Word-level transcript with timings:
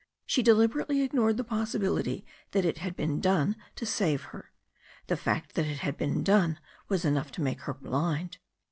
She 0.25 0.41
deliberately 0.41 1.03
ignored 1.03 1.37
the 1.37 1.43
possibility 1.43 2.25
that 2.53 2.65
it 2.65 2.79
had 2.79 2.95
been 2.95 3.19
done 3.21 3.55
to 3.75 3.85
save 3.85 4.23
her. 4.23 4.51
The 5.05 5.15
fact 5.15 5.53
that 5.53 5.67
it 5.67 5.81
had 5.81 5.95
been 5.95 6.23
done 6.23 6.57
was 6.89 7.05
enough 7.05 7.31
to 7.33 7.41
make 7.43 7.59
her 7.61 7.73
blind. 7.75 8.39